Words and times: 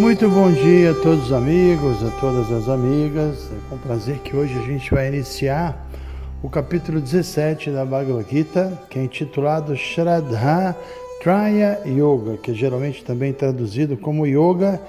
Muito 0.00 0.30
bom 0.30 0.50
dia 0.50 0.92
a 0.92 0.94
todos 0.94 1.26
os 1.26 1.32
amigos, 1.32 2.02
a 2.02 2.10
todas 2.18 2.50
as 2.50 2.70
amigas. 2.70 3.50
É 3.52 3.68
com 3.68 3.76
prazer 3.76 4.16
que 4.20 4.34
hoje 4.34 4.58
a 4.58 4.62
gente 4.62 4.90
vai 4.90 5.08
iniciar 5.08 5.90
o 6.42 6.48
capítulo 6.48 7.02
17 7.02 7.70
da 7.70 7.84
Bhagavad 7.84 8.26
Gita, 8.26 8.72
que 8.88 8.98
é 8.98 9.04
intitulado 9.04 9.76
Shraddha 9.76 10.74
Traya 11.22 11.82
Yoga, 11.84 12.38
que 12.38 12.50
é 12.50 12.54
geralmente 12.54 13.04
também 13.04 13.34
traduzido 13.34 13.94
como 13.94 14.26
Yoga, 14.26 14.80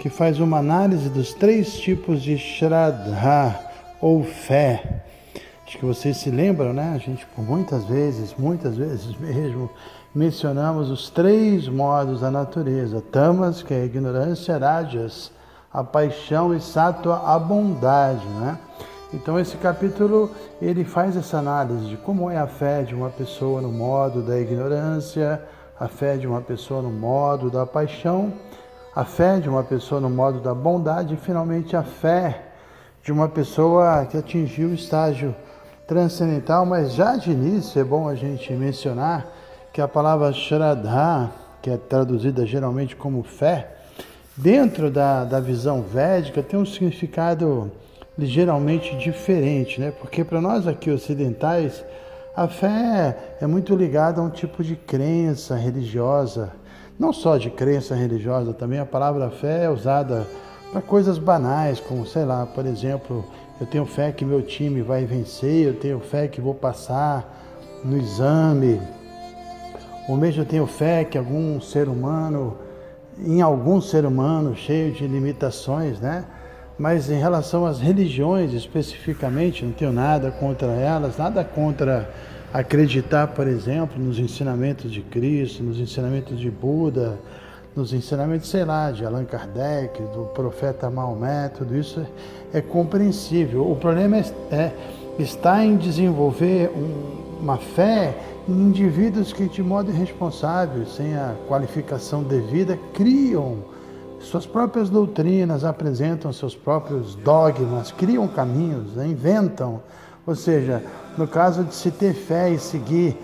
que 0.00 0.10
faz 0.10 0.40
uma 0.40 0.58
análise 0.58 1.08
dos 1.10 1.32
três 1.32 1.78
tipos 1.78 2.20
de 2.20 2.36
Shraddha, 2.36 3.60
ou 4.00 4.24
fé. 4.24 5.04
Acho 5.66 5.78
que 5.78 5.84
vocês 5.84 6.18
se 6.18 6.30
lembram, 6.30 6.72
né? 6.72 6.92
A 6.94 6.98
gente 6.98 7.26
por 7.26 7.42
muitas 7.42 7.84
vezes, 7.86 8.32
muitas 8.38 8.76
vezes 8.76 9.16
mesmo, 9.18 9.68
mencionamos 10.14 10.90
os 10.90 11.10
três 11.10 11.66
modos 11.66 12.20
da 12.20 12.30
natureza: 12.30 13.00
tamas, 13.00 13.64
que 13.64 13.74
é 13.74 13.82
a 13.82 13.84
ignorância, 13.84 14.56
rajas, 14.56 15.32
a 15.72 15.82
paixão 15.82 16.54
e 16.54 16.60
sattva, 16.60 17.20
a 17.26 17.36
bondade, 17.36 18.24
né? 18.24 18.56
Então 19.12 19.40
esse 19.40 19.56
capítulo 19.56 20.30
ele 20.62 20.84
faz 20.84 21.16
essa 21.16 21.38
análise 21.38 21.86
de 21.86 21.96
como 21.96 22.30
é 22.30 22.38
a 22.38 22.46
fé 22.46 22.84
de 22.84 22.94
uma 22.94 23.10
pessoa 23.10 23.60
no 23.60 23.72
modo 23.72 24.22
da 24.22 24.38
ignorância, 24.38 25.42
a 25.80 25.88
fé 25.88 26.16
de 26.16 26.28
uma 26.28 26.40
pessoa 26.40 26.80
no 26.80 26.90
modo 26.90 27.50
da 27.50 27.66
paixão, 27.66 28.32
a 28.94 29.04
fé 29.04 29.40
de 29.40 29.48
uma 29.48 29.64
pessoa 29.64 30.00
no 30.00 30.10
modo 30.10 30.38
da 30.38 30.54
bondade 30.54 31.14
e 31.14 31.16
finalmente 31.16 31.76
a 31.76 31.82
fé 31.82 32.52
de 33.02 33.10
uma 33.10 33.28
pessoa 33.28 34.06
que 34.06 34.16
atingiu 34.16 34.68
o 34.68 34.74
estágio 34.74 35.34
transcendental, 35.86 36.66
mas 36.66 36.94
já 36.94 37.16
de 37.16 37.30
início 37.30 37.80
é 37.80 37.84
bom 37.84 38.08
a 38.08 38.14
gente 38.14 38.52
mencionar 38.52 39.26
que 39.72 39.80
a 39.80 39.86
palavra 39.86 40.32
Shraddha, 40.32 41.30
que 41.62 41.70
é 41.70 41.76
traduzida 41.76 42.44
geralmente 42.44 42.96
como 42.96 43.22
fé, 43.22 43.76
dentro 44.36 44.90
da, 44.90 45.24
da 45.24 45.38
visão 45.38 45.82
védica 45.82 46.42
tem 46.42 46.58
um 46.58 46.66
significado 46.66 47.70
ligeiramente 48.18 48.96
diferente, 48.96 49.80
né? 49.80 49.92
Porque 50.00 50.24
para 50.24 50.40
nós 50.40 50.66
aqui 50.66 50.90
ocidentais, 50.90 51.84
a 52.34 52.48
fé 52.48 53.16
é 53.40 53.46
muito 53.46 53.74
ligada 53.74 54.20
a 54.20 54.24
um 54.24 54.30
tipo 54.30 54.64
de 54.64 54.74
crença 54.74 55.54
religiosa, 55.54 56.52
não 56.98 57.12
só 57.12 57.36
de 57.36 57.50
crença 57.50 57.94
religiosa, 57.94 58.52
também 58.52 58.78
a 58.78 58.86
palavra 58.86 59.30
fé 59.30 59.64
é 59.64 59.70
usada 59.70 60.26
para 60.72 60.80
coisas 60.80 61.18
banais, 61.18 61.78
como 61.78 62.06
sei 62.06 62.24
lá, 62.24 62.44
por 62.46 62.66
exemplo, 62.66 63.24
eu 63.60 63.66
tenho 63.66 63.86
fé 63.86 64.12
que 64.12 64.24
meu 64.24 64.42
time 64.42 64.82
vai 64.82 65.04
vencer, 65.04 65.66
eu 65.66 65.74
tenho 65.74 65.98
fé 66.00 66.28
que 66.28 66.40
vou 66.40 66.54
passar 66.54 67.80
no 67.84 67.96
exame, 67.96 68.80
ou 70.08 70.16
mesmo 70.16 70.42
eu 70.42 70.46
tenho 70.46 70.66
fé 70.66 71.04
que 71.04 71.16
algum 71.16 71.60
ser 71.60 71.88
humano, 71.88 72.56
em 73.18 73.40
algum 73.40 73.80
ser 73.80 74.04
humano 74.04 74.54
cheio 74.54 74.92
de 74.92 75.06
limitações, 75.06 76.00
né? 76.00 76.24
Mas 76.78 77.10
em 77.10 77.18
relação 77.18 77.64
às 77.64 77.80
religiões 77.80 78.52
especificamente, 78.52 79.64
não 79.64 79.72
tenho 79.72 79.92
nada 79.92 80.30
contra 80.30 80.68
elas, 80.68 81.16
nada 81.16 81.42
contra 81.42 82.10
acreditar, 82.52 83.28
por 83.28 83.46
exemplo, 83.46 83.98
nos 84.02 84.18
ensinamentos 84.18 84.92
de 84.92 85.00
Cristo, 85.00 85.62
nos 85.62 85.78
ensinamentos 85.78 86.38
de 86.38 86.50
Buda, 86.50 87.18
nos 87.76 87.92
ensinamentos, 87.92 88.48
sei 88.48 88.64
lá, 88.64 88.90
de 88.90 89.04
Allan 89.04 89.26
Kardec, 89.26 90.02
do 90.14 90.24
profeta 90.34 90.88
Maomé, 90.88 91.50
tudo 91.50 91.76
isso 91.76 92.04
é 92.52 92.62
compreensível. 92.62 93.70
O 93.70 93.76
problema 93.76 94.16
é, 94.16 94.20
é 94.50 94.72
está 95.18 95.62
em 95.62 95.76
desenvolver 95.76 96.70
um, 96.70 97.42
uma 97.42 97.58
fé 97.58 98.16
em 98.48 98.52
indivíduos 98.52 99.30
que, 99.30 99.46
de 99.46 99.62
modo 99.62 99.90
irresponsável, 99.90 100.86
sem 100.86 101.14
a 101.16 101.34
qualificação 101.46 102.22
devida, 102.22 102.78
criam 102.94 103.58
suas 104.20 104.46
próprias 104.46 104.88
doutrinas, 104.88 105.62
apresentam 105.62 106.32
seus 106.32 106.56
próprios 106.56 107.14
dogmas, 107.14 107.92
criam 107.92 108.26
caminhos, 108.26 108.94
né, 108.94 109.06
inventam. 109.06 109.82
Ou 110.26 110.34
seja, 110.34 110.82
no 111.18 111.28
caso 111.28 111.62
de 111.62 111.74
se 111.74 111.90
ter 111.90 112.14
fé 112.14 112.50
e 112.50 112.58
seguir 112.58 113.16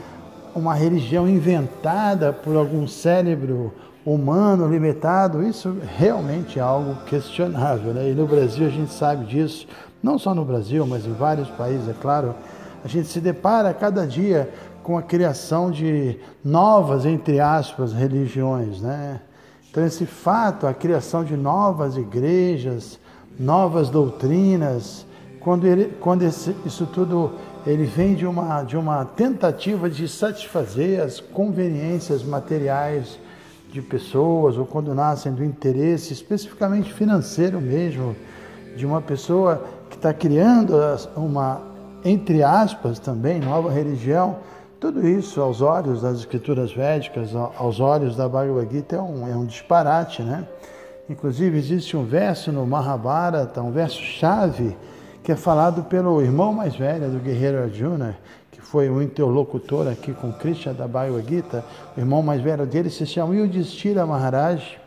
uma 0.55 0.75
religião 0.75 1.27
inventada 1.27 2.35
por 2.35 2.55
algum 2.55 2.87
cérebro 2.87 3.73
humano 4.05 4.69
limitado, 4.69 5.43
isso 5.43 5.77
realmente 5.97 6.59
é 6.59 6.63
algo 6.63 6.97
questionável. 7.05 7.95
Né? 7.95 8.11
E 8.11 8.15
no 8.15 8.27
Brasil 8.27 8.67
a 8.67 8.71
gente 8.71 8.93
sabe 8.93 9.25
disso, 9.27 9.67
não 10.03 10.19
só 10.19 10.35
no 10.35 10.45
Brasil, 10.45 10.87
mas 10.87 11.07
em 11.07 11.13
vários 11.13 11.49
países, 11.51 11.89
é 11.89 11.95
claro. 12.01 12.35
A 12.85 12.89
gente 12.89 13.09
se 13.09 13.21
depara 13.21 13.73
cada 13.73 14.07
dia 14.07 14.51
com 14.83 14.99
a 14.99 15.03
criação 15.03 15.71
de 15.71 16.19
novas, 16.45 17.07
entre 17.07 17.39
aspas, 17.39 17.93
religiões. 17.93 18.81
Né? 18.81 19.21
Então, 19.71 19.85
esse 19.87 20.05
fato, 20.05 20.67
a 20.67 20.75
criação 20.75 21.25
de 21.25 21.37
novas 21.37 21.97
igrejas, 21.97 22.99
novas 23.39 23.89
doutrinas, 23.89 25.07
quando, 25.39 25.67
ele, 25.67 25.95
quando 26.01 26.23
esse, 26.23 26.55
isso 26.67 26.87
tudo 26.87 27.33
ele 27.67 27.85
vem 27.85 28.15
de 28.15 28.27
uma, 28.27 28.63
de 28.65 28.77
uma 28.77 29.05
tentativa 29.05 29.89
de 29.89 30.09
satisfazer 30.09 31.01
as 31.01 31.21
conveniências 31.21 32.25
materiais 32.25 33.19
de 33.73 33.81
pessoas, 33.81 34.59
ou 34.59 34.67
quando 34.67 34.95
nascem 34.95 35.33
do 35.33 35.43
interesse 35.43 36.13
especificamente 36.13 36.93
financeiro 36.93 37.61
mesmo, 37.61 38.15
de 38.77 38.85
uma 38.85 39.01
pessoa 39.01 39.65
que 39.89 39.97
está 39.97 40.13
criando 40.13 40.75
uma, 41.17 41.63
entre 42.05 42.43
aspas, 42.43 42.99
também, 42.99 43.41
nova 43.41 43.71
religião, 43.71 44.37
tudo 44.79 45.07
isso, 45.07 45.41
aos 45.41 45.63
olhos 45.63 46.03
das 46.03 46.19
escrituras 46.19 46.73
védicas, 46.73 47.31
aos 47.35 47.81
olhos 47.81 48.15
da 48.15 48.29
Bhagavad 48.29 48.69
Gita, 48.71 48.97
é 48.97 49.01
um, 49.01 49.29
é 49.29 49.35
um 49.35 49.47
disparate, 49.47 50.23
né? 50.23 50.47
Inclusive, 51.09 51.57
existe 51.57 51.97
um 51.97 52.05
verso 52.05 52.53
no 52.53 52.67
Mahabharata, 52.67 53.63
um 53.63 53.71
verso-chave, 53.71 54.77
que 55.23 55.33
é 55.33 55.37
falado 55.37 55.85
pelo 55.85 56.21
irmão 56.21 56.53
mais 56.53 56.75
velho 56.75 57.09
do 57.11 57.19
guerreiro 57.19 57.63
Arjuna, 57.63 58.17
foi 58.63 58.89
o 58.89 59.03
interlocutor 59.03 59.87
aqui 59.87 60.13
com 60.13 60.33
Krishna 60.33 60.73
da 60.73 60.89
Bhagavad 60.89 61.29
Gita. 61.29 61.65
O 61.97 62.01
irmão 62.01 62.23
mais 62.23 62.41
velho 62.41 62.65
dele 62.65 62.89
se 62.89 63.05
chama 63.05 63.35
Yudhishthira 63.35 64.07
Maharaj. 64.07 64.79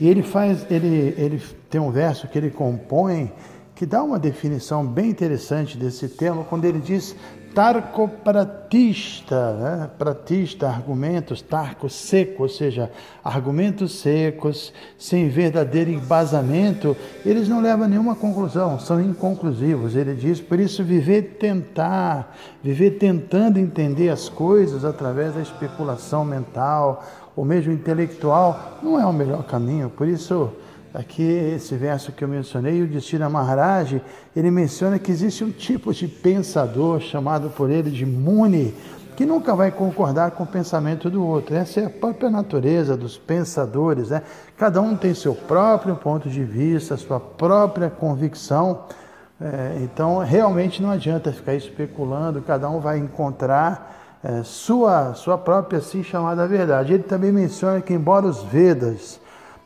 E 0.00 0.08
ele 0.08 0.22
faz, 0.22 0.64
ele, 0.70 1.14
ele 1.18 1.42
tem 1.68 1.80
um 1.80 1.90
verso 1.90 2.28
que 2.28 2.38
ele 2.38 2.50
compõe 2.50 3.32
que 3.74 3.86
dá 3.86 4.02
uma 4.02 4.18
definição 4.18 4.84
bem 4.84 5.10
interessante 5.10 5.78
desse 5.78 6.08
tema, 6.08 6.42
quando 6.42 6.64
ele 6.64 6.80
diz 6.80 7.14
tarco 7.54 8.08
pratista, 8.08 9.52
né? 9.54 9.90
pratista, 9.98 10.68
argumentos, 10.68 11.42
tarco 11.42 11.88
seco, 11.88 12.44
ou 12.44 12.48
seja, 12.48 12.90
argumentos 13.24 14.00
secos, 14.00 14.72
sem 14.96 15.28
verdadeiro 15.28 15.90
embasamento, 15.90 16.96
eles 17.24 17.48
não 17.48 17.60
levam 17.60 17.86
a 17.86 17.88
nenhuma 17.88 18.14
conclusão, 18.14 18.78
são 18.78 19.00
inconclusivos. 19.00 19.96
Ele 19.96 20.14
diz, 20.14 20.40
por 20.40 20.60
isso, 20.60 20.84
viver 20.84 21.36
tentar, 21.38 22.36
viver 22.62 22.92
tentando 22.92 23.58
entender 23.58 24.08
as 24.08 24.28
coisas 24.28 24.84
através 24.84 25.34
da 25.34 25.40
especulação 25.40 26.24
mental 26.24 27.04
ou 27.34 27.44
mesmo 27.44 27.72
intelectual, 27.72 28.78
não 28.82 29.00
é 29.00 29.06
o 29.06 29.12
melhor 29.12 29.44
caminho. 29.44 29.88
Por 29.90 30.08
isso, 30.08 30.52
Aqui, 30.94 31.22
esse 31.22 31.74
verso 31.76 32.12
que 32.12 32.24
eu 32.24 32.28
mencionei, 32.28 32.82
o 32.82 32.86
Destino 32.86 33.28
Maharaj, 33.28 34.00
ele 34.34 34.50
menciona 34.50 34.98
que 34.98 35.12
existe 35.12 35.44
um 35.44 35.50
tipo 35.50 35.92
de 35.92 36.08
pensador 36.08 37.00
chamado 37.00 37.50
por 37.50 37.70
ele 37.70 37.90
de 37.90 38.06
Muni, 38.06 38.74
que 39.14 39.26
nunca 39.26 39.54
vai 39.54 39.70
concordar 39.70 40.30
com 40.30 40.44
o 40.44 40.46
pensamento 40.46 41.10
do 41.10 41.22
outro. 41.22 41.54
Essa 41.54 41.80
é 41.80 41.86
a 41.86 41.90
própria 41.90 42.30
natureza 42.30 42.96
dos 42.96 43.18
pensadores. 43.18 44.08
Né? 44.08 44.22
Cada 44.56 44.80
um 44.80 44.96
tem 44.96 45.12
seu 45.12 45.34
próprio 45.34 45.94
ponto 45.94 46.30
de 46.30 46.42
vista, 46.42 46.96
sua 46.96 47.20
própria 47.20 47.90
convicção. 47.90 48.84
É, 49.38 49.80
então, 49.82 50.18
realmente 50.18 50.80
não 50.80 50.90
adianta 50.90 51.32
ficar 51.32 51.54
especulando, 51.54 52.40
cada 52.40 52.68
um 52.70 52.80
vai 52.80 52.98
encontrar 52.98 54.18
é, 54.24 54.42
sua, 54.42 55.12
sua 55.14 55.36
própria 55.36 55.80
assim 55.80 56.02
chamada 56.02 56.46
verdade. 56.46 56.94
Ele 56.94 57.02
também 57.02 57.30
menciona 57.30 57.80
que, 57.82 57.92
embora 57.92 58.24
os 58.24 58.42
Vedas 58.42 59.20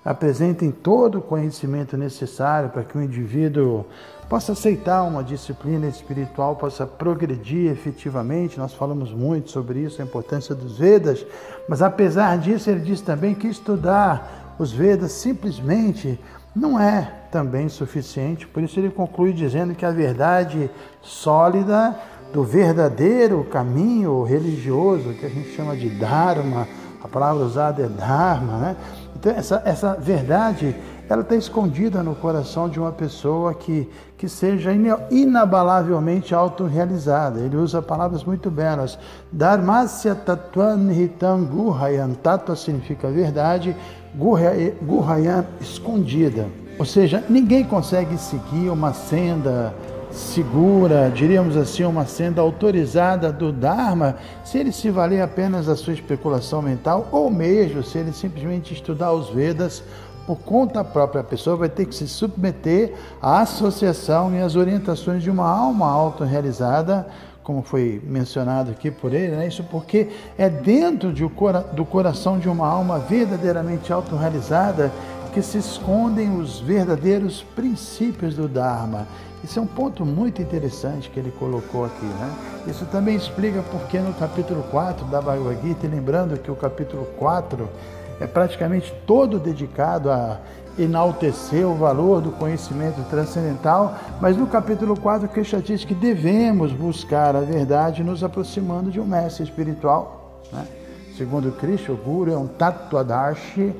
apresentem 0.04 0.70
todo 0.70 1.18
o 1.18 1.22
conhecimento 1.22 1.96
necessário 1.96 2.70
para 2.70 2.82
que 2.82 2.98
o 2.98 3.02
indivíduo 3.02 3.84
possa 4.28 4.52
aceitar 4.52 5.02
uma 5.02 5.22
disciplina 5.22 5.86
espiritual, 5.86 6.56
possa 6.56 6.86
progredir 6.86 7.70
efetivamente. 7.70 8.58
Nós 8.58 8.72
falamos 8.72 9.12
muito 9.12 9.50
sobre 9.50 9.80
isso, 9.80 10.00
a 10.00 10.04
importância 10.04 10.54
dos 10.54 10.78
Vedas, 10.78 11.24
mas 11.68 11.82
apesar 11.82 12.38
disso, 12.38 12.70
ele 12.70 12.80
diz 12.80 13.00
também 13.00 13.34
que 13.34 13.46
estudar 13.46 14.54
os 14.58 14.72
Vedas 14.72 15.12
simplesmente 15.12 16.18
não 16.54 16.78
é 16.78 17.10
também 17.30 17.68
suficiente, 17.68 18.46
por 18.46 18.62
isso 18.62 18.78
ele 18.78 18.90
conclui 18.90 19.32
dizendo 19.32 19.74
que 19.74 19.86
a 19.86 19.90
verdade 19.90 20.70
sólida 21.00 21.96
do 22.32 22.42
verdadeiro 22.42 23.44
caminho 23.44 24.22
religioso, 24.22 25.14
que 25.14 25.26
a 25.26 25.28
gente 25.28 25.50
chama 25.50 25.76
de 25.76 25.88
Dharma, 25.90 26.66
a 27.02 27.08
palavra 27.08 27.44
usada 27.44 27.82
é 27.82 27.88
Dharma, 27.88 28.58
né? 28.58 28.76
Então, 29.14 29.32
essa, 29.32 29.62
essa 29.64 29.94
verdade, 29.94 30.74
ela 31.08 31.22
está 31.22 31.36
escondida 31.36 32.02
no 32.02 32.14
coração 32.14 32.68
de 32.68 32.80
uma 32.80 32.92
pessoa 32.92 33.54
que, 33.54 33.88
que 34.16 34.28
seja 34.28 34.70
inabalavelmente 35.10 36.34
autorrealizada. 36.34 37.40
Ele 37.40 37.56
usa 37.56 37.82
palavras 37.82 38.24
muito 38.24 38.50
belas. 38.50 38.98
Dharmasya 39.30 40.14
tatvan 40.14 40.90
hitam 40.92 41.44
guhayan. 41.44 42.14
Tattva 42.14 42.56
significa 42.56 43.10
verdade, 43.10 43.76
guhayan, 44.16 45.44
escondida. 45.60 46.46
Ou 46.78 46.86
seja, 46.86 47.22
ninguém 47.28 47.64
consegue 47.64 48.16
seguir 48.16 48.70
uma 48.70 48.94
senda 48.94 49.74
segura, 50.12 51.10
diríamos 51.10 51.56
assim, 51.56 51.84
uma 51.84 52.06
senda 52.06 52.40
autorizada 52.40 53.32
do 53.32 53.52
Dharma, 53.52 54.16
se 54.44 54.58
ele 54.58 54.72
se 54.72 54.90
valer 54.90 55.20
apenas 55.20 55.66
da 55.66 55.76
sua 55.76 55.92
especulação 55.92 56.62
mental, 56.62 57.08
ou 57.10 57.30
mesmo 57.30 57.82
se 57.82 57.98
ele 57.98 58.12
simplesmente 58.12 58.74
estudar 58.74 59.12
os 59.12 59.30
Vedas 59.30 59.82
por 60.26 60.36
conta 60.36 60.84
própria, 60.84 61.20
a 61.20 61.24
pessoa 61.24 61.56
vai 61.56 61.68
ter 61.68 61.86
que 61.86 61.94
se 61.94 62.06
submeter 62.06 62.94
à 63.20 63.40
associação 63.40 64.34
e 64.34 64.40
às 64.40 64.54
orientações 64.54 65.22
de 65.22 65.30
uma 65.30 65.48
alma 65.48 65.90
autorrealizada, 65.90 67.06
como 67.42 67.62
foi 67.62 68.00
mencionado 68.04 68.70
aqui 68.70 68.90
por 68.90 69.12
ele, 69.12 69.34
né? 69.34 69.48
isso 69.48 69.64
porque 69.64 70.08
é 70.38 70.48
dentro 70.48 71.12
de, 71.12 71.28
do 71.72 71.84
coração 71.84 72.38
de 72.38 72.48
uma 72.48 72.68
alma 72.68 73.00
verdadeiramente 73.00 73.92
autorrealizada 73.92 74.92
que 75.32 75.42
se 75.42 75.58
escondem 75.58 76.38
os 76.38 76.60
verdadeiros 76.60 77.42
princípios 77.56 78.34
do 78.34 78.46
Dharma. 78.46 79.06
Isso 79.42 79.58
é 79.58 79.62
um 79.62 79.66
ponto 79.66 80.04
muito 80.04 80.40
interessante 80.40 81.10
que 81.10 81.18
ele 81.18 81.32
colocou 81.32 81.84
aqui. 81.84 82.04
Né? 82.04 82.34
Isso 82.68 82.84
também 82.86 83.16
explica 83.16 83.62
porque 83.62 83.98
no 83.98 84.12
capítulo 84.14 84.62
4 84.70 85.06
da 85.06 85.20
Bhagavad 85.20 85.58
Gita, 85.66 85.88
lembrando 85.88 86.38
que 86.38 86.50
o 86.50 86.54
capítulo 86.54 87.06
4 87.18 87.68
é 88.20 88.26
praticamente 88.26 88.94
todo 89.06 89.38
dedicado 89.38 90.10
a 90.10 90.38
enaltecer 90.78 91.66
o 91.66 91.74
valor 91.74 92.20
do 92.20 92.30
conhecimento 92.30 93.02
transcendental, 93.10 93.98
mas 94.20 94.36
no 94.36 94.46
capítulo 94.46 94.98
4 94.98 95.28
Krishna 95.28 95.60
diz 95.60 95.84
que 95.84 95.94
devemos 95.94 96.72
buscar 96.72 97.34
a 97.36 97.40
verdade 97.40 98.02
nos 98.02 98.22
aproximando 98.22 98.90
de 98.90 99.00
um 99.00 99.04
mestre 99.04 99.44
espiritual. 99.44 100.40
Né? 100.52 100.66
Segundo 101.16 101.52
Krishna, 101.52 101.94
o 101.94 101.96
Guru 101.96 102.32
é 102.32 102.36
um 102.36 102.46
Tattvadarshi, 102.46 103.74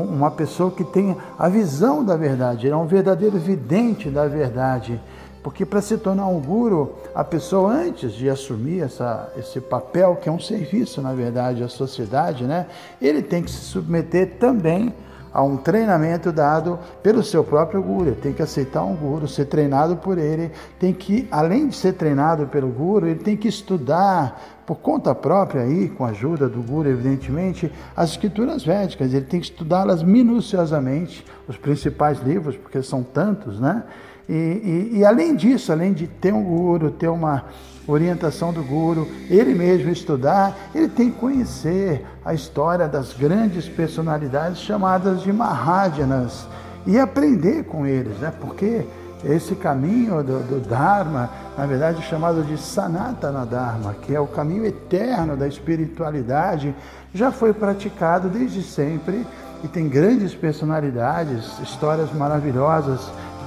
uma 0.00 0.30
pessoa 0.30 0.70
que 0.70 0.84
tem 0.84 1.16
a 1.38 1.48
visão 1.48 2.04
da 2.04 2.16
verdade, 2.16 2.66
ele 2.66 2.74
é 2.74 2.76
um 2.76 2.86
verdadeiro 2.86 3.38
vidente 3.38 4.08
da 4.08 4.26
verdade. 4.26 5.00
Porque 5.42 5.66
para 5.66 5.82
se 5.82 5.98
tornar 5.98 6.28
um 6.28 6.40
guru, 6.40 6.94
a 7.14 7.24
pessoa 7.24 7.72
antes 7.72 8.12
de 8.12 8.30
assumir 8.30 8.80
essa, 8.80 9.30
esse 9.36 9.60
papel, 9.60 10.16
que 10.16 10.28
é 10.28 10.32
um 10.32 10.38
serviço, 10.38 11.02
na 11.02 11.12
verdade, 11.12 11.64
à 11.64 11.68
sociedade, 11.68 12.44
né, 12.44 12.66
ele 13.00 13.22
tem 13.22 13.42
que 13.42 13.50
se 13.50 13.58
submeter 13.58 14.36
também 14.38 14.94
a 15.32 15.42
um 15.42 15.56
treinamento 15.56 16.30
dado 16.30 16.78
pelo 17.02 17.22
seu 17.22 17.42
próprio 17.42 17.82
guru. 17.82 18.14
Tem 18.14 18.32
que 18.32 18.42
aceitar 18.42 18.84
um 18.84 18.94
guru, 18.94 19.26
ser 19.26 19.46
treinado 19.46 19.96
por 19.96 20.18
ele, 20.18 20.50
tem 20.78 20.92
que, 20.92 21.26
além 21.30 21.68
de 21.68 21.76
ser 21.76 21.94
treinado 21.94 22.46
pelo 22.46 22.68
guru, 22.68 23.06
ele 23.06 23.20
tem 23.20 23.36
que 23.36 23.48
estudar 23.48 24.62
por 24.66 24.76
conta 24.76 25.14
própria 25.14 25.62
aí, 25.62 25.88
com 25.88 26.04
a 26.04 26.10
ajuda 26.10 26.48
do 26.48 26.62
guru, 26.62 26.88
evidentemente, 26.88 27.72
as 27.96 28.10
escrituras 28.10 28.64
védicas. 28.64 29.12
Ele 29.12 29.24
tem 29.24 29.40
que 29.40 29.46
estudá-las 29.46 30.02
minuciosamente, 30.02 31.24
os 31.48 31.56
principais 31.56 32.20
livros, 32.20 32.56
porque 32.56 32.82
são 32.82 33.02
tantos, 33.02 33.58
né? 33.58 33.82
E, 34.28 34.32
e, 34.32 34.98
e, 34.98 35.04
além 35.04 35.34
disso, 35.34 35.72
além 35.72 35.92
de 35.92 36.06
ter 36.06 36.32
um 36.32 36.44
guru, 36.44 36.90
ter 36.90 37.08
uma 37.08 37.44
orientação 37.86 38.52
do 38.52 38.62
guru, 38.62 39.08
ele 39.28 39.54
mesmo 39.54 39.90
estudar, 39.90 40.56
ele 40.74 40.88
tem 40.88 41.10
que 41.10 41.18
conhecer 41.18 42.04
a 42.24 42.32
história 42.32 42.86
das 42.88 43.12
grandes 43.12 43.68
personalidades 43.68 44.58
chamadas 44.58 45.22
de 45.22 45.32
Mahajanas 45.32 46.46
e 46.86 46.98
aprender 46.98 47.64
com 47.64 47.86
eles, 47.86 48.16
né? 48.18 48.32
Porque 48.40 48.84
esse 49.24 49.54
caminho 49.54 50.22
do, 50.22 50.40
do 50.40 50.60
Dharma, 50.60 51.30
na 51.56 51.64
verdade 51.64 51.98
é 51.98 52.02
chamado 52.02 52.42
de 52.42 52.58
Sanatana 52.58 53.46
Dharma, 53.46 53.94
que 54.02 54.14
é 54.14 54.20
o 54.20 54.26
caminho 54.26 54.64
eterno 54.64 55.36
da 55.36 55.46
espiritualidade, 55.46 56.74
já 57.14 57.30
foi 57.30 57.52
praticado 57.52 58.28
desde 58.28 58.62
sempre 58.62 59.24
e 59.62 59.68
tem 59.68 59.88
grandes 59.88 60.34
personalidades, 60.34 61.58
histórias 61.60 62.12
maravilhosas 62.12 63.00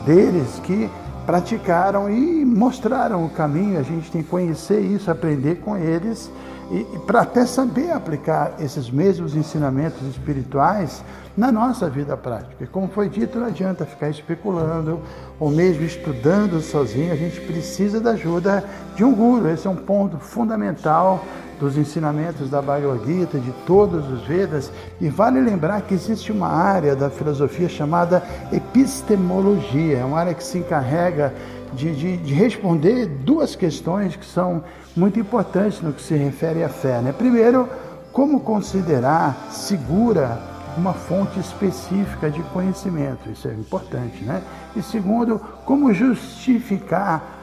deles 0.06 0.60
que 0.64 0.90
praticaram 1.26 2.10
e 2.10 2.46
mostraram 2.46 3.26
o 3.26 3.30
caminho. 3.30 3.80
A 3.80 3.84
gente 3.84 4.12
tem 4.12 4.22
que 4.22 4.30
conhecer 4.30 4.80
isso, 4.80 5.10
aprender 5.10 5.56
com 5.56 5.76
eles 5.76 6.32
e, 6.72 6.78
e 6.96 7.00
para 7.06 7.22
até 7.22 7.46
saber 7.46 7.92
aplicar 7.92 8.56
esses 8.60 8.90
mesmos 8.90 9.36
ensinamentos 9.36 10.02
espirituais 10.08 11.04
na 11.38 11.52
nossa 11.52 11.90
vida 11.90 12.16
prática. 12.16 12.68
Como 12.72 12.88
foi 12.88 13.10
dito, 13.10 13.40
não 13.40 13.48
adianta 13.48 13.86
ficar 13.86 14.10
especulando 14.10 15.02
ou 15.40 15.52
mesmo 15.52 15.84
estudando 15.84 16.62
sozinho, 16.62 17.12
a 17.12 17.16
gente 17.16 17.42
precisa 17.42 18.00
da 18.00 18.12
ajuda 18.12 18.64
de 18.96 19.04
um 19.04 19.14
guru. 19.14 19.50
Esse 19.50 19.68
é 19.68 19.70
um 19.70 19.76
ponto 19.76 20.18
fundamental 20.18 21.24
dos 21.60 21.78
ensinamentos 21.78 22.50
da 22.50 22.62
Bhagavad 22.62 23.06
Gita, 23.06 23.40
de 23.40 23.52
todos 23.66 24.10
os 24.12 24.26
Vedas, 24.26 24.72
e 25.00 25.10
vale 25.10 25.40
lembrar 25.40 25.82
que 25.82 25.94
existe 25.94 26.32
uma 26.32 26.48
área 26.48 26.96
da 26.96 27.10
filosofia 27.10 27.70
chamada 27.70 28.24
epistemologia, 28.52 30.00
é 30.00 30.06
uma 30.06 30.20
área 30.20 30.34
que 30.34 30.44
se 30.44 30.58
encarrega 30.58 31.34
de, 31.74 31.94
de, 31.96 32.18
de 32.18 32.34
responder 32.34 33.06
duas 33.06 33.56
questões 33.56 34.16
que 34.16 34.26
são 34.26 34.64
muito 34.96 35.20
importantes 35.20 35.82
no 35.82 35.92
que 35.94 36.02
se 36.02 36.16
refere 36.16 36.64
à 36.64 36.70
fé. 36.70 37.02
Né? 37.02 37.12
Primeiro, 37.12 37.68
como 38.12 38.40
considerar 38.40 39.48
segura 39.52 40.40
uma 40.78 40.94
fonte 40.94 41.40
específica 41.40 42.30
de 42.30 42.42
conhecimento, 42.44 43.30
isso 43.30 43.48
é 43.48 43.54
importante, 43.54 44.24
né? 44.24 44.42
E 44.76 44.82
segundo, 44.82 45.40
como 45.66 45.94
justificar 45.94 47.35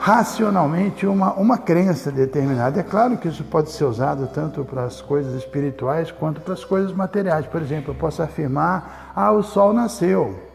racionalmente 0.00 1.06
uma, 1.06 1.34
uma 1.34 1.58
crença 1.58 2.10
determinada. 2.10 2.80
É 2.80 2.82
claro 2.82 3.18
que 3.18 3.28
isso 3.28 3.44
pode 3.44 3.70
ser 3.70 3.84
usado 3.84 4.26
tanto 4.28 4.64
para 4.64 4.84
as 4.84 5.02
coisas 5.02 5.34
espirituais 5.34 6.10
quanto 6.10 6.40
para 6.40 6.54
as 6.54 6.64
coisas 6.64 6.90
materiais. 6.90 7.46
Por 7.46 7.60
exemplo, 7.60 7.92
eu 7.92 7.94
posso 7.94 8.22
afirmar: 8.22 9.12
ah, 9.14 9.30
o 9.30 9.42
sol 9.42 9.74
nasceu. 9.74 10.48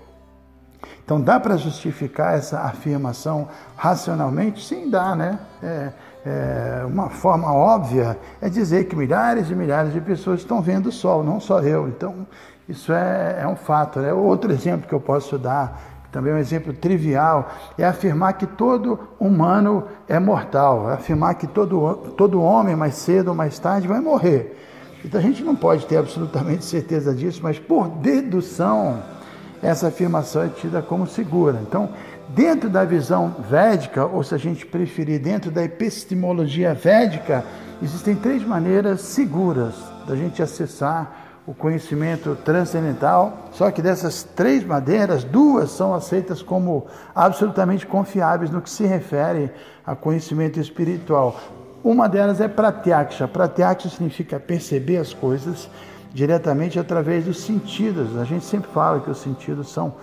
Então, 1.04 1.22
dá 1.22 1.40
para 1.40 1.58
justificar 1.58 2.36
essa 2.36 2.62
afirmação 2.62 3.48
racionalmente? 3.75 4.66
Sim, 4.66 4.90
dá, 4.90 5.16
né? 5.16 5.38
É, 5.62 5.92
é, 6.25 6.86
uma 6.86 7.12
forma 7.12 7.54
óbvia 7.54 8.18
é 8.42 8.50
dizer 8.50 8.86
que 8.86 8.96
milhares 8.96 9.52
e 9.52 9.56
milhares 9.56 9.94
de 9.94 10.02
pessoas 10.02 10.40
estão 10.40 10.60
vendo 10.60 10.88
o 10.88 10.92
sol, 10.92 11.24
não 11.24 11.40
só 11.40 11.60
eu. 11.60 11.88
Então, 11.88 12.25
isso 12.68 12.92
é, 12.92 13.42
é 13.44 13.48
um 13.48 13.56
fato. 13.56 14.00
Né? 14.00 14.12
Outro 14.12 14.52
exemplo 14.52 14.88
que 14.88 14.96
eu 14.96 15.00
posso 15.00 15.38
dar 15.38 15.95
também 16.15 16.34
um 16.34 16.38
exemplo 16.38 16.72
trivial, 16.72 17.51
é 17.77 17.84
afirmar 17.84 18.31
que 18.38 18.48
todo 18.48 18.98
humano 19.19 19.84
é 20.07 20.17
mortal, 20.17 20.89
é 20.89 20.93
afirmar 20.93 21.36
que 21.36 21.45
todo, 21.45 22.13
todo 22.15 22.41
homem, 22.41 22.74
mais 22.74 22.93
cedo 22.95 23.27
ou 23.27 23.36
mais 23.36 23.60
tarde, 23.60 23.86
vai 23.86 24.00
morrer. 24.00 24.57
Então 25.03 25.19
a 25.19 25.24
gente 25.24 25.43
não 25.43 25.57
pode 25.57 25.86
ter 25.86 25.98
absolutamente 25.98 26.63
certeza 26.65 27.13
disso, 27.13 27.41
mas 27.43 27.60
por 27.60 27.89
dedução, 27.89 29.03
essa 29.62 29.89
afirmação 29.89 30.43
é 30.43 30.48
tida 30.48 30.81
como 30.81 31.05
segura. 31.05 31.60
Então, 31.62 31.89
dentro 32.29 32.69
da 32.69 32.86
visão 32.86 33.36
védica, 33.50 34.05
ou 34.05 34.24
se 34.24 34.34
a 34.34 34.38
gente 34.38 34.65
preferir, 34.65 35.19
dentro 35.19 35.51
da 35.51 35.65
epistemologia 35.65 36.74
védica, 36.74 37.43
existem 37.84 38.15
três 38.15 38.41
maneiras 38.41 39.01
seguras 39.01 39.75
da 40.07 40.15
gente 40.15 40.41
acessar 40.41 41.25
o 41.48 41.54
conhecimento 41.54 42.36
transcendental, 42.44 43.50
só 43.52 43.70
que 43.70 43.82
dessas 43.82 44.24
três 44.24 44.64
madeiras, 44.64 45.24
duas 45.24 45.70
são 45.70 45.94
aceitas 45.94 46.42
como 46.42 46.88
absolutamente 47.14 47.86
confiáveis 47.86 48.50
no 48.50 48.62
que 48.62 48.70
se 48.70 48.86
refere 48.86 49.52
a 49.86 49.96
conhecimento 49.96 50.60
espiritual. 50.60 51.40
Uma 51.84 52.10
delas 52.10 52.42
é 52.42 52.48
pratyaksha. 52.48 53.28
Pratyaksha 53.28 53.90
significa 53.90 54.40
perceber 54.40 54.98
as 54.98 55.14
coisas 55.14 55.70
diretamente 56.12 56.80
através 56.80 57.25
dos 57.25 57.42
sentidos. 57.42 58.18
A 58.18 58.24
gente 58.24 58.44
sempre 58.44 58.72
fala 58.72 59.02
que 59.02 59.12
os 59.12 59.20
sentidos 59.20 59.72
são 59.72 59.94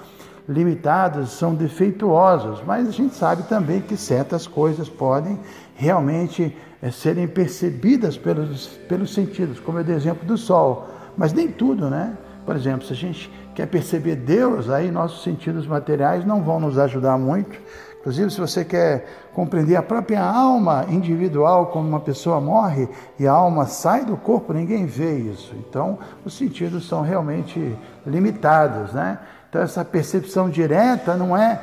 limitados, 0.48 1.30
são 1.30 1.54
defeituosos, 1.54 2.62
mas 2.64 2.88
a 2.88 2.92
gente 2.92 3.16
sabe 3.16 3.42
também 3.44 3.80
que 3.80 3.96
certas 3.96 4.46
coisas 4.46 4.88
podem 4.88 5.40
realmente 5.74 6.56
é, 6.80 6.90
serem 6.90 7.26
percebidas 7.26 8.16
pelos, 8.16 8.68
pelos 8.88 9.12
sentidos, 9.12 9.58
como 9.58 9.80
é 9.80 9.82
o 9.82 9.90
exemplo 9.90 10.24
do 10.24 10.36
sol 10.36 10.88
mas 11.16 11.32
nem 11.32 11.48
tudo, 11.48 11.88
né? 11.88 12.16
Por 12.44 12.56
exemplo, 12.56 12.86
se 12.86 12.92
a 12.92 12.96
gente 12.96 13.32
quer 13.54 13.66
perceber 13.66 14.16
Deus, 14.16 14.68
aí 14.68 14.90
nossos 14.90 15.22
sentidos 15.22 15.66
materiais 15.66 16.24
não 16.24 16.42
vão 16.42 16.58
nos 16.58 16.78
ajudar 16.78 17.16
muito. 17.16 17.58
Inclusive, 18.00 18.30
se 18.32 18.40
você 18.40 18.64
quer 18.64 19.06
compreender 19.32 19.76
a 19.76 19.82
própria 19.82 20.20
alma 20.20 20.86
individual, 20.88 21.66
como 21.66 21.88
uma 21.88 22.00
pessoa 22.00 22.40
morre 22.40 22.88
e 23.16 23.28
a 23.28 23.32
alma 23.32 23.66
sai 23.66 24.04
do 24.04 24.16
corpo, 24.16 24.52
ninguém 24.52 24.86
vê 24.86 25.18
isso. 25.18 25.54
Então, 25.56 25.98
os 26.24 26.36
sentidos 26.36 26.88
são 26.88 27.02
realmente 27.02 27.76
limitados, 28.04 28.92
né? 28.92 29.20
Então, 29.48 29.62
essa 29.62 29.84
percepção 29.84 30.50
direta 30.50 31.14
não 31.14 31.36
é 31.36 31.60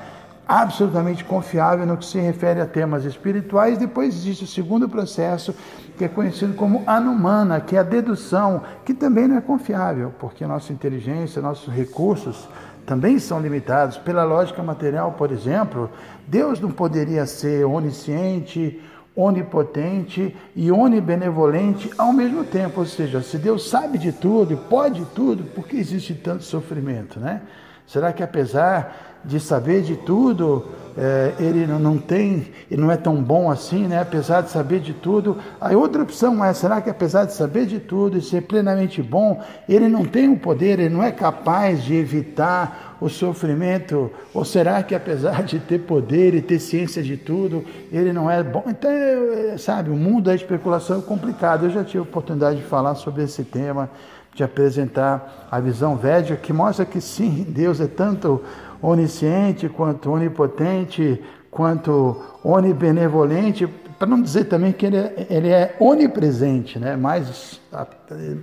absolutamente 0.50 1.24
confiável 1.24 1.86
no 1.86 1.96
que 1.96 2.04
se 2.04 2.18
refere 2.20 2.60
a 2.60 2.66
temas 2.66 3.06
espirituais. 3.06 3.78
Depois 3.78 4.16
existe 4.16 4.46
o 4.46 4.48
segundo 4.48 4.90
processo, 4.90 5.54
que 5.96 6.04
é 6.04 6.08
conhecido 6.08 6.56
como 6.56 6.82
anumana, 6.88 7.62
que 7.62 7.76
é 7.76 7.80
a 7.80 7.84
dedução, 7.84 8.64
que 8.84 8.96
também 8.96 9.28
não 9.28 9.38
é 9.38 9.42
confiável, 9.42 10.12
porque 10.18 10.48
nossa 10.48 10.74
inteligência, 10.74 11.40
nossos 11.40 11.72
recursos 11.72 12.50
também 12.84 13.20
são 13.20 13.40
limitados. 13.40 13.98
Pela 13.98 14.24
lógica 14.24 14.64
material, 14.64 15.12
por 15.12 15.32
exemplo, 15.32 15.88
Deus 16.26 16.60
não 16.60 16.72
poderia 16.72 17.28
ser 17.28 17.64
onisciente, 17.64 18.82
onipotente 19.16 20.36
e 20.56 20.72
onibenevolente 20.72 21.92
ao 21.96 22.12
mesmo 22.12 22.44
tempo. 22.44 22.80
Ou 22.80 22.88
seja, 22.88 23.22
se 23.22 23.38
Deus 23.38 23.70
sabe 23.70 24.00
de 24.00 24.12
tudo 24.12 24.54
e 24.54 24.58
pode 24.58 25.06
tudo, 25.14 25.44
por 25.44 25.68
que 25.68 25.78
existe 25.78 26.16
tanto 26.16 26.44
sofrimento, 26.44 27.20
né? 27.20 27.44
Será 27.86 28.14
que 28.14 28.22
apesar 28.24 29.09
de 29.24 29.40
saber 29.40 29.82
de 29.82 29.96
tudo, 29.96 30.66
é, 30.98 31.34
ele 31.40 31.66
não 31.66 31.98
tem, 31.98 32.48
ele 32.70 32.82
não 32.82 32.92
é 32.92 32.98
tão 32.98 33.24
bom 33.24 33.50
assim, 33.50 33.88
né? 33.88 34.02
apesar 34.02 34.42
de 34.42 34.50
saber 34.50 34.82
de 34.82 34.94
tudo. 34.94 35.38
A 35.60 35.70
outra 35.72 36.04
opção 36.04 36.44
é: 36.44 36.54
será 36.54 36.82
que 36.82 36.90
apesar 36.90 37.24
de 37.24 37.34
saber 37.34 37.66
de 37.66 37.80
tudo 37.80 38.18
e 38.18 38.22
ser 38.22 38.42
plenamente 38.42 39.02
bom, 39.02 39.42
ele 39.68 39.88
não 39.88 40.04
tem 40.04 40.28
o 40.30 40.38
poder, 40.38 40.78
ele 40.78 40.90
não 40.90 41.02
é 41.02 41.12
capaz 41.12 41.84
de 41.84 41.96
evitar 41.96 42.98
o 43.00 43.08
sofrimento? 43.08 44.12
Ou 44.34 44.44
será 44.44 44.84
que 44.84 44.94
apesar 44.94 45.44
de 45.44 45.60
ter 45.60 45.80
poder 45.80 46.34
e 46.34 46.42
ter 46.42 46.60
ciência 46.60 47.02
de 47.02 47.16
tudo, 47.16 47.64
ele 47.92 48.12
não 48.12 48.30
é 48.30 48.44
bom? 48.44 48.64
Então, 48.68 48.92
é, 48.92 49.56
sabe, 49.58 49.90
o 49.90 49.96
mundo 49.96 50.26
da 50.26 50.36
especulação 50.36 51.00
é 51.00 51.02
complicado. 51.02 51.66
Eu 51.66 51.70
já 51.70 51.84
tive 51.84 52.00
a 52.00 52.02
oportunidade 52.02 52.58
de 52.58 52.64
falar 52.64 52.96
sobre 52.96 53.24
esse 53.24 53.46
tema, 53.46 53.90
de 54.34 54.44
apresentar 54.44 55.48
a 55.52 55.60
visão 55.60 55.96
védica, 55.96 56.38
que 56.38 56.54
mostra 56.54 56.86
que 56.86 57.02
sim, 57.02 57.46
Deus 57.50 57.82
é 57.82 57.88
tanto 57.88 58.42
onisciente, 58.82 59.68
quanto 59.68 60.12
onipotente, 60.12 61.22
quanto 61.52 62.16
onibenevolente, 62.44 63.68
para 63.98 64.08
não 64.08 64.22
dizer 64.22 64.46
também 64.46 64.72
que 64.72 64.86
ele 64.86 64.98
é, 64.98 65.28
ele 65.30 65.50
é 65.50 65.76
onipresente, 65.80 66.80
né? 66.80 66.96
mais, 66.96 67.60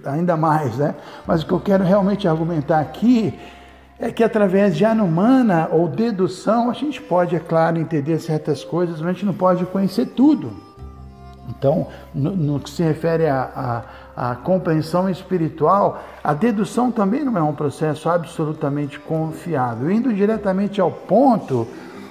ainda 0.05 0.37
mais. 0.37 0.76
Né? 0.76 0.95
Mas 1.26 1.43
o 1.43 1.47
que 1.47 1.52
eu 1.52 1.61
quero 1.61 1.83
realmente 1.83 2.28
argumentar 2.28 2.81
aqui 2.81 3.33
é 3.99 4.11
que 4.12 4.23
através 4.23 4.76
de 4.76 4.85
anumana 4.85 5.69
ou 5.73 5.88
dedução 5.88 6.71
a 6.71 6.75
gente 6.75 7.00
pode, 7.00 7.35
é 7.35 7.38
claro, 7.38 7.78
entender 7.78 8.19
certas 8.19 8.62
coisas, 8.62 9.00
mas 9.00 9.09
a 9.09 9.12
gente 9.14 9.25
não 9.25 9.33
pode 9.33 9.64
conhecer 9.64 10.07
tudo. 10.07 10.65
Então, 11.49 11.87
no, 12.15 12.35
no 12.37 12.61
que 12.61 12.71
se 12.71 12.83
refere 12.83 13.26
à 13.29 14.37
compreensão 14.43 15.09
espiritual, 15.09 16.03
a 16.23 16.35
dedução 16.35 16.91
também 16.91 17.25
não 17.25 17.37
é 17.37 17.43
um 17.43 17.55
processo 17.55 18.09
absolutamente 18.09 18.99
confiável. 18.99 19.91
Indo 19.91 20.12
diretamente 20.12 20.81
ao 20.81 20.91
ponto, 20.91 21.67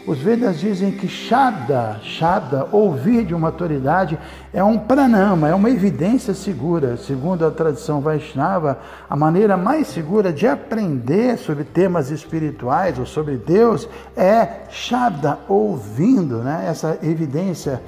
os 0.08 0.20
Vedas 0.20 0.60
dizem 0.60 0.92
que 0.92 1.08
Shabda, 1.08 2.00
Shabda, 2.04 2.68
ouvir 2.72 3.26
de 3.26 3.34
uma 3.34 3.48
autoridade, 3.48 4.20
é 4.54 4.64
um 4.64 4.78
pranama, 4.78 5.50
é 5.50 5.56
uma 5.56 5.70
evidência 5.70 6.36
segura. 6.36 6.96
Segundo 6.96 7.44
a 7.44 7.50
tradição 7.50 8.02
Vaishnava, 8.02 8.78
a 9.10 9.16
maneira 9.16 9.58
mais 9.58 9.88
segura 9.88 10.32
de 10.32 10.46
aprender 10.46 11.40
sobre 11.40 11.64
temas 11.64 12.12
espirituais 12.12 13.00
ou 13.00 13.06
sobre 13.08 13.36
Deus 13.36 13.90
é 14.16 14.66
Shabda, 14.70 15.40
ouvindo, 15.50 16.38
né? 16.38 16.66
essa 16.70 17.00
evidência 17.02 17.82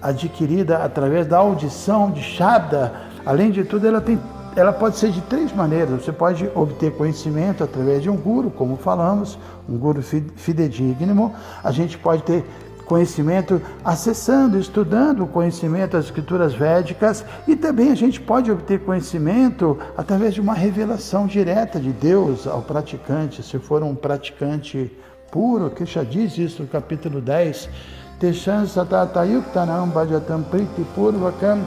adquirida 0.00 0.78
através 0.78 1.26
da 1.26 1.38
audição 1.38 2.10
de 2.10 2.22
Shabda, 2.22 2.92
além 3.24 3.50
de 3.50 3.64
tudo, 3.64 3.86
ela, 3.86 4.00
tem, 4.00 4.18
ela 4.54 4.72
pode 4.72 4.96
ser 4.96 5.10
de 5.10 5.20
três 5.22 5.52
maneiras. 5.52 6.04
Você 6.04 6.12
pode 6.12 6.48
obter 6.54 6.92
conhecimento 6.92 7.64
através 7.64 8.02
de 8.02 8.10
um 8.10 8.16
guru, 8.16 8.50
como 8.50 8.76
falamos, 8.76 9.38
um 9.68 9.76
guru 9.76 10.02
fidedigno. 10.02 11.32
A 11.62 11.70
gente 11.70 11.98
pode 11.98 12.22
ter 12.22 12.44
conhecimento 12.86 13.60
acessando, 13.84 14.58
estudando 14.58 15.24
o 15.24 15.26
conhecimento 15.26 15.92
das 15.92 16.06
escrituras 16.06 16.54
védicas 16.54 17.24
e 17.46 17.56
também 17.56 17.90
a 17.90 17.96
gente 17.96 18.20
pode 18.20 18.50
obter 18.50 18.80
conhecimento 18.80 19.76
através 19.96 20.34
de 20.34 20.40
uma 20.40 20.54
revelação 20.54 21.26
direta 21.26 21.80
de 21.80 21.90
Deus 21.90 22.46
ao 22.46 22.62
praticante, 22.62 23.42
se 23.42 23.58
for 23.58 23.82
um 23.82 23.94
praticante 23.94 24.90
puro, 25.32 25.68
que 25.68 25.84
já 25.84 26.04
diz 26.04 26.38
isso 26.38 26.62
no 26.62 26.68
capítulo 26.68 27.20
10 27.20 27.68
Teshan 28.18 28.66
satatayuktanam 28.66 29.90
bhajatam 29.90 30.42
priti 30.44 30.84
purvakam 30.94 31.60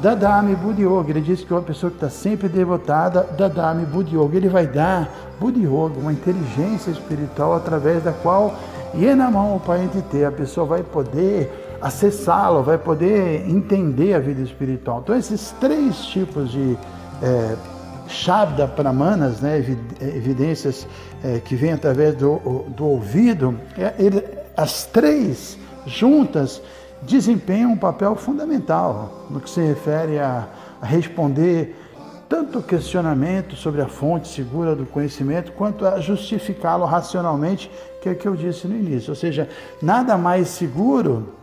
dadami 0.00 0.54
buddhyoga. 0.54 1.10
Ele 1.10 1.20
diz 1.20 1.42
que 1.42 1.52
uma 1.52 1.62
pessoa 1.62 1.90
que 1.90 1.96
está 1.96 2.10
sempre 2.10 2.48
devotada, 2.48 3.26
dadami 3.36 3.84
buddhyoga. 3.84 4.36
Ele 4.36 4.48
vai 4.48 4.66
dar 4.66 5.10
buddhyoga, 5.40 5.98
uma 5.98 6.12
inteligência 6.12 6.90
espiritual 6.90 7.54
através 7.54 8.02
da 8.02 8.12
qual 8.12 8.54
yenamam 8.94 9.56
o 9.56 9.62
a 10.26 10.30
pessoa 10.30 10.66
vai 10.66 10.82
poder 10.82 11.78
acessá-lo, 11.80 12.62
vai 12.62 12.78
poder 12.78 13.48
entender 13.48 14.14
a 14.14 14.18
vida 14.18 14.42
espiritual. 14.42 15.00
Então 15.02 15.16
esses 15.16 15.52
três 15.60 16.06
tipos 16.06 16.50
de 16.50 16.78
é, 17.22 17.56
Shabda 18.08 18.68
Pramanas, 18.68 19.40
né, 19.40 19.58
evidências 20.00 20.86
é, 21.22 21.40
que 21.40 21.56
vêm 21.56 21.72
através 21.72 22.14
do, 22.14 22.64
do 22.68 22.84
ouvido, 22.86 23.58
é, 23.76 23.92
ele, 23.98 24.24
as 24.56 24.84
três 24.84 25.58
juntas 25.86 26.60
desempenham 27.02 27.72
um 27.72 27.76
papel 27.76 28.16
fundamental 28.16 29.26
no 29.30 29.40
que 29.40 29.48
se 29.48 29.60
refere 29.60 30.18
a, 30.18 30.48
a 30.80 30.86
responder 30.86 31.74
tanto 32.28 32.58
o 32.58 32.62
questionamento 32.62 33.54
sobre 33.54 33.80
a 33.80 33.86
fonte 33.86 34.26
segura 34.26 34.74
do 34.74 34.84
conhecimento, 34.84 35.52
quanto 35.52 35.86
a 35.86 36.00
justificá-lo 36.00 36.84
racionalmente, 36.84 37.70
que 38.02 38.08
é 38.08 38.12
o 38.12 38.16
que 38.16 38.26
eu 38.26 38.34
disse 38.34 38.66
no 38.66 38.76
início. 38.76 39.10
Ou 39.10 39.16
seja, 39.16 39.48
nada 39.80 40.18
mais 40.18 40.48
seguro 40.48 41.34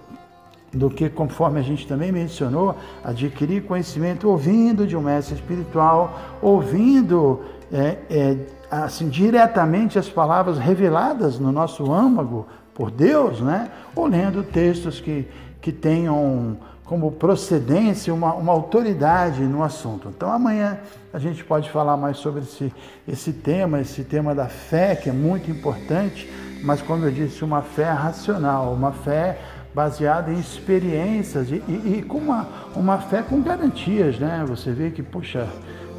do 0.73 0.89
que, 0.89 1.09
conforme 1.09 1.59
a 1.59 1.63
gente 1.63 1.87
também 1.87 2.11
mencionou, 2.11 2.75
adquirir 3.03 3.63
conhecimento 3.63 4.27
ouvindo 4.27 4.85
de 4.85 4.97
um 4.97 5.01
mestre 5.01 5.35
espiritual, 5.35 6.19
ouvindo 6.41 7.41
é, 7.71 7.97
é, 8.09 8.37
assim 8.69 9.07
diretamente 9.07 9.97
as 9.97 10.09
palavras 10.09 10.57
reveladas 10.57 11.39
no 11.39 11.51
nosso 11.51 11.91
âmago 11.91 12.47
por 12.73 12.89
Deus, 12.91 13.39
né? 13.39 13.69
ou 13.95 14.07
lendo 14.07 14.43
textos 14.43 14.99
que, 14.99 15.27
que 15.61 15.71
tenham 15.71 16.57
como 16.83 17.11
procedência 17.11 18.13
uma, 18.13 18.33
uma 18.33 18.51
autoridade 18.51 19.41
no 19.43 19.63
assunto. 19.63 20.09
Então 20.09 20.31
amanhã 20.31 20.79
a 21.13 21.19
gente 21.19 21.43
pode 21.43 21.69
falar 21.69 21.95
mais 21.95 22.17
sobre 22.17 22.41
esse, 22.41 22.73
esse 23.07 23.31
tema, 23.33 23.79
esse 23.79 24.03
tema 24.03 24.35
da 24.35 24.47
fé, 24.47 24.95
que 24.95 25.09
é 25.09 25.13
muito 25.13 25.49
importante, 25.49 26.29
mas 26.63 26.81
como 26.81 27.05
eu 27.05 27.11
disse, 27.11 27.43
uma 27.43 27.61
fé 27.61 27.89
racional, 27.91 28.73
uma 28.73 28.91
fé 28.91 29.39
baseada 29.73 30.31
em 30.31 30.39
experiências 30.39 31.49
e, 31.49 31.63
e, 31.67 31.97
e 31.99 32.03
com 32.03 32.17
uma, 32.17 32.47
uma 32.75 32.99
fé 32.99 33.23
com 33.23 33.41
garantias, 33.41 34.19
né? 34.19 34.45
Você 34.47 34.71
vê 34.71 34.91
que, 34.91 35.01
puxa, 35.01 35.47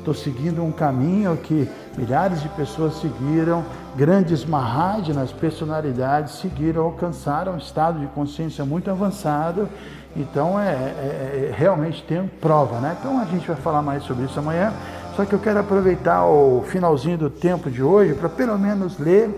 Estou 0.05 0.13
seguindo 0.13 0.63
um 0.63 0.71
caminho 0.71 1.35
que 1.39 1.67
milhares 1.97 2.43
de 2.43 2.49
pessoas 2.51 3.01
seguiram, 3.01 3.65
grandes 3.97 4.45
Mahajanas, 4.45 5.33
personalidades, 5.33 6.35
seguiram, 6.35 6.83
alcançaram 6.83 7.55
um 7.55 7.59
estado 7.59 8.01
de 8.01 8.07
consciência 8.09 8.65
muito 8.65 8.91
avançado. 8.91 9.69
Então, 10.17 10.59
é, 10.59 10.73
é, 10.73 11.51
é, 11.51 11.55
realmente 11.57 12.03
tem 12.05 12.27
prova, 12.41 12.79
né? 12.79 12.97
Então, 12.99 13.21
a 13.21 13.25
gente 13.25 13.47
vai 13.47 13.57
falar 13.57 13.83
mais 13.83 14.03
sobre 14.05 14.25
isso 14.25 14.39
amanhã. 14.39 14.73
Só 15.17 15.25
que 15.25 15.33
eu 15.33 15.39
quero 15.39 15.61
aproveitar 15.61 16.25
o 16.27 16.63
finalzinho 16.67 17.19
do 17.19 17.31
tempo 17.31 17.71
de 17.71 17.83
hoje 17.83 18.15
para 18.15 18.29
pelo 18.29 18.59
menos 18.59 18.99
ler 18.99 19.31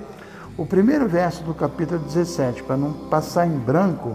o 0.57 0.65
primeiro 0.65 1.07
verso 1.07 1.43
do 1.45 1.53
capítulo 1.53 2.01
17, 2.01 2.63
para 2.63 2.77
não 2.77 2.93
passar 2.93 3.47
em 3.47 3.59
branco 3.59 4.15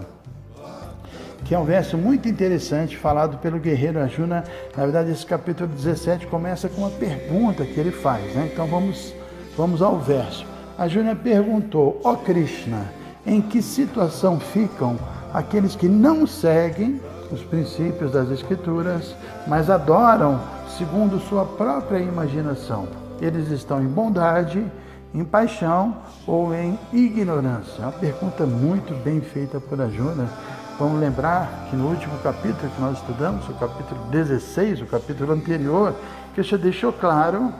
que 1.52 1.56
é 1.56 1.58
um 1.58 1.66
verso 1.66 1.98
muito 1.98 2.26
interessante 2.30 2.96
falado 2.96 3.36
pelo 3.36 3.58
guerreiro 3.58 4.00
Arjuna. 4.00 4.42
Na 4.74 4.84
verdade, 4.84 5.10
esse 5.10 5.26
capítulo 5.26 5.68
17 5.68 6.26
começa 6.28 6.66
com 6.66 6.80
uma 6.80 6.88
pergunta 6.88 7.62
que 7.62 7.78
ele 7.78 7.90
faz. 7.90 8.24
Né? 8.34 8.48
Então 8.50 8.66
vamos, 8.66 9.14
vamos 9.54 9.82
ao 9.82 9.98
verso. 9.98 10.46
Arjuna 10.78 11.14
perguntou: 11.14 12.00
Ó 12.02 12.12
oh 12.12 12.16
Krishna, 12.16 12.90
em 13.26 13.42
que 13.42 13.60
situação 13.60 14.40
ficam 14.40 14.98
aqueles 15.34 15.76
que 15.76 15.88
não 15.90 16.26
seguem 16.26 16.98
os 17.30 17.42
princípios 17.42 18.12
das 18.12 18.30
Escrituras, 18.30 19.14
mas 19.46 19.68
adoram 19.68 20.40
segundo 20.78 21.20
sua 21.20 21.44
própria 21.44 21.98
imaginação? 21.98 22.88
Eles 23.20 23.50
estão 23.50 23.82
em 23.82 23.88
bondade, 23.88 24.64
em 25.14 25.22
paixão 25.22 25.98
ou 26.26 26.54
em 26.54 26.78
ignorância? 26.94 27.82
É 27.82 27.82
uma 27.82 27.92
pergunta 27.92 28.46
muito 28.46 28.94
bem 29.04 29.20
feita 29.20 29.60
por 29.60 29.78
Arjuna 29.82 30.30
Vamos 30.78 31.00
lembrar 31.00 31.66
que 31.68 31.76
no 31.76 31.88
último 31.88 32.16
capítulo 32.18 32.70
que 32.74 32.80
nós 32.80 32.98
estudamos, 32.98 33.48
o 33.48 33.54
capítulo 33.54 34.00
16, 34.10 34.82
o 34.82 34.86
capítulo 34.86 35.32
anterior, 35.32 35.94
que 36.34 36.42
já 36.42 36.56
deixou 36.56 36.92
claro 36.92 37.52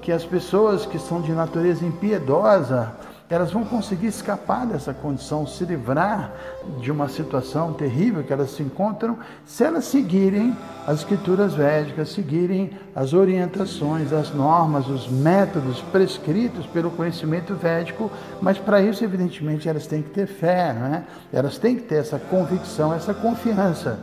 que 0.00 0.12
as 0.12 0.24
pessoas 0.24 0.86
que 0.86 0.98
são 0.98 1.20
de 1.20 1.32
natureza 1.32 1.84
impiedosa 1.84 2.92
elas 3.32 3.50
vão 3.50 3.64
conseguir 3.64 4.08
escapar 4.08 4.66
dessa 4.66 4.92
condição, 4.92 5.46
se 5.46 5.64
livrar 5.64 6.34
de 6.78 6.92
uma 6.92 7.08
situação 7.08 7.72
terrível 7.72 8.22
que 8.22 8.30
elas 8.30 8.50
se 8.50 8.62
encontram, 8.62 9.18
se 9.46 9.64
elas 9.64 9.86
seguirem 9.86 10.54
as 10.86 10.98
escrituras 10.98 11.54
védicas, 11.54 12.10
seguirem 12.10 12.72
as 12.94 13.14
orientações, 13.14 14.12
as 14.12 14.34
normas, 14.34 14.86
os 14.86 15.08
métodos 15.08 15.80
prescritos 15.80 16.66
pelo 16.66 16.90
conhecimento 16.90 17.54
védico, 17.54 18.10
mas 18.42 18.58
para 18.58 18.82
isso, 18.82 19.02
evidentemente, 19.02 19.66
elas 19.66 19.86
têm 19.86 20.02
que 20.02 20.10
ter 20.10 20.26
fé, 20.26 20.74
não 20.74 20.86
é? 20.94 21.04
elas 21.32 21.56
têm 21.56 21.76
que 21.76 21.82
ter 21.84 21.96
essa 21.96 22.18
convicção, 22.18 22.92
essa 22.92 23.14
confiança. 23.14 23.98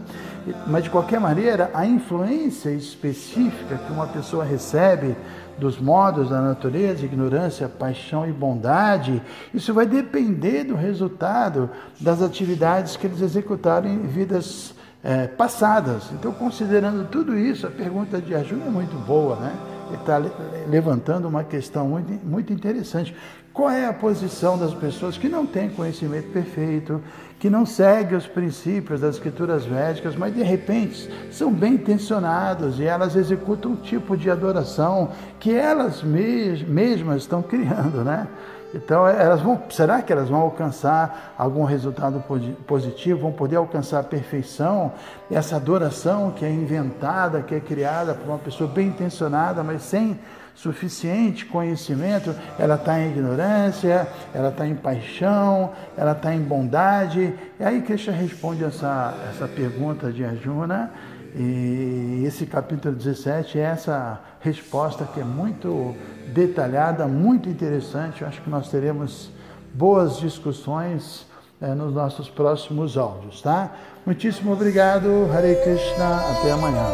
Mas, 0.67 0.83
de 0.83 0.89
qualquer 0.89 1.19
maneira, 1.19 1.69
a 1.73 1.85
influência 1.85 2.69
específica 2.69 3.77
que 3.77 3.91
uma 3.91 4.07
pessoa 4.07 4.43
recebe 4.43 5.15
dos 5.57 5.79
modos 5.79 6.29
da 6.29 6.41
natureza, 6.41 7.05
ignorância, 7.05 7.67
paixão 7.67 8.27
e 8.27 8.31
bondade, 8.31 9.21
isso 9.53 9.73
vai 9.73 9.85
depender 9.85 10.63
do 10.63 10.75
resultado 10.75 11.69
das 11.99 12.21
atividades 12.21 12.95
que 12.95 13.07
eles 13.07 13.21
executaram 13.21 13.87
em 13.87 14.07
vidas 14.07 14.73
é, 15.03 15.27
passadas. 15.27 16.11
Então, 16.13 16.31
considerando 16.31 17.07
tudo 17.09 17.37
isso, 17.37 17.67
a 17.67 17.71
pergunta 17.71 18.21
de 18.21 18.33
Arjuna 18.33 18.65
é 18.65 18.69
muito 18.69 18.95
boa, 19.05 19.35
né? 19.35 19.53
Está 19.93 20.21
levantando 20.67 21.27
uma 21.27 21.43
questão 21.43 21.87
muito, 21.87 22.25
muito 22.25 22.53
interessante. 22.53 23.15
Qual 23.53 23.69
é 23.69 23.85
a 23.85 23.93
posição 23.93 24.57
das 24.57 24.73
pessoas 24.73 25.17
que 25.17 25.27
não 25.27 25.45
têm 25.45 25.69
conhecimento 25.69 26.29
perfeito, 26.31 27.01
que 27.39 27.49
não 27.49 27.65
seguem 27.65 28.17
os 28.17 28.27
princípios 28.27 29.01
das 29.01 29.15
escrituras 29.15 29.65
védicas, 29.65 30.15
mas 30.15 30.33
de 30.33 30.43
repente 30.43 31.09
são 31.31 31.51
bem 31.51 31.73
intencionados 31.73 32.79
e 32.79 32.83
elas 32.83 33.15
executam 33.15 33.71
um 33.71 33.75
tipo 33.75 34.15
de 34.15 34.29
adoração 34.29 35.11
que 35.39 35.53
elas 35.53 36.03
mesmas 36.03 37.23
estão 37.23 37.41
criando, 37.41 38.03
né? 38.03 38.27
Então, 38.73 39.07
elas 39.07 39.41
vão, 39.41 39.59
será 39.69 40.01
que 40.01 40.13
elas 40.13 40.29
vão 40.29 40.41
alcançar 40.41 41.33
algum 41.37 41.63
resultado 41.63 42.23
positivo? 42.67 43.21
Vão 43.21 43.31
poder 43.31 43.55
alcançar 43.55 43.99
a 43.99 44.03
perfeição? 44.03 44.91
Essa 45.31 45.55
adoração 45.55 46.31
que 46.31 46.45
é 46.45 46.51
inventada, 46.51 47.41
que 47.41 47.55
é 47.55 47.59
criada 47.59 48.13
por 48.13 48.27
uma 48.27 48.37
pessoa 48.37 48.69
bem 48.69 48.89
intencionada, 48.89 49.63
mas 49.63 49.81
sem 49.81 50.19
suficiente 50.53 51.45
conhecimento, 51.45 52.35
ela 52.59 52.75
está 52.75 52.99
em 52.99 53.11
ignorância, 53.11 54.07
ela 54.33 54.49
está 54.49 54.67
em 54.67 54.75
paixão, 54.75 55.71
ela 55.97 56.11
está 56.11 56.35
em 56.35 56.41
bondade. 56.41 57.33
E 57.59 57.63
aí 57.63 57.81
Krishna 57.81 58.13
responde 58.13 58.63
essa, 58.63 59.15
essa 59.29 59.47
pergunta 59.47 60.11
de 60.11 60.23
Arjuna, 60.23 60.91
e 61.35 62.23
esse 62.25 62.45
capítulo 62.45 62.93
17 62.93 63.57
é 63.57 63.61
essa 63.61 64.19
resposta 64.41 65.05
que 65.05 65.19
é 65.19 65.23
muito 65.23 65.95
detalhada, 66.33 67.07
muito 67.07 67.49
interessante. 67.49 68.21
Eu 68.21 68.27
acho 68.27 68.41
que 68.41 68.49
nós 68.49 68.69
teremos 68.69 69.29
boas 69.73 70.17
discussões 70.17 71.25
é, 71.61 71.73
nos 71.73 71.93
nossos 71.93 72.29
próximos 72.29 72.97
áudios, 72.97 73.41
tá? 73.41 73.75
Muitíssimo 74.05 74.53
obrigado, 74.53 75.29
Hare 75.33 75.55
Krishna, 75.63 76.15
até 76.31 76.51
amanhã. 76.51 76.85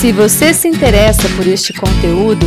Se 0.00 0.12
você 0.12 0.54
se 0.54 0.68
interessa 0.68 1.28
por 1.36 1.46
este 1.48 1.72
conteúdo, 1.72 2.46